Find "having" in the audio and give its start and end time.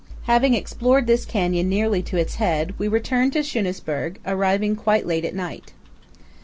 0.23-0.55